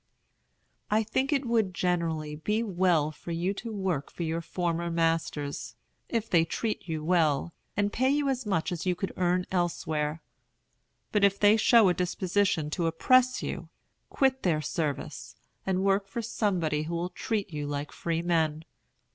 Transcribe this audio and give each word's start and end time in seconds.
I 0.89 1.03
think 1.03 1.31
it 1.31 1.45
would 1.45 1.75
generally 1.75 2.35
be 2.35 2.63
well 2.63 3.11
for 3.11 3.29
you 3.29 3.53
to 3.53 3.71
work 3.71 4.09
for 4.11 4.23
your 4.23 4.41
former 4.41 4.89
masters, 4.89 5.75
if 6.09 6.27
they 6.27 6.43
treat 6.43 6.87
you 6.89 7.03
well, 7.05 7.53
and 7.77 7.93
pay 7.93 8.09
you 8.09 8.27
as 8.27 8.43
much 8.43 8.71
as 8.71 8.87
you 8.87 8.95
could 8.95 9.11
earn 9.15 9.45
elsewhere. 9.51 10.23
But 11.11 11.23
if 11.23 11.37
they 11.39 11.55
show 11.55 11.87
a 11.87 11.93
disposition 11.93 12.71
to 12.71 12.87
oppress 12.87 13.43
you, 13.43 13.69
quit 14.09 14.41
their 14.41 14.59
service, 14.59 15.35
and 15.67 15.83
work 15.83 16.07
for 16.07 16.23
somebody 16.23 16.81
who 16.81 16.95
will 16.95 17.09
treat 17.09 17.53
you 17.53 17.67
like 17.67 17.91
freemen. 17.91 18.65